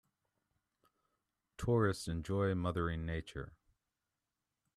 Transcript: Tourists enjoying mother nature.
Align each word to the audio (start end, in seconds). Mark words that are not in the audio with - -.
Tourists 1.59 2.07
enjoying 2.07 2.57
mother 2.57 2.97
nature. 2.97 3.53